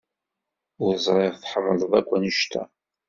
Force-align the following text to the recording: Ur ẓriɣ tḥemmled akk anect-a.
Ur 0.83 0.93
ẓriɣ 1.05 1.33
tḥemmled 1.35 1.91
akk 1.99 2.09
anect-a. 2.15 2.63